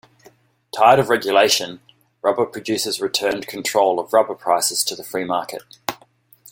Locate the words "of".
0.99-1.09, 3.99-4.11